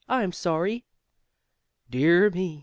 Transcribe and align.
"I'm 0.09 0.31
sorry!" 0.31 0.83
"Dear 1.91 2.31
me! 2.31 2.59